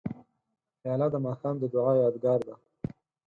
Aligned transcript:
پیاله 0.81 1.07
د 1.11 1.15
ماښام 1.25 1.55
د 1.59 1.63
دعا 1.73 1.93
یادګار 2.03 2.39
ده. 2.47 2.55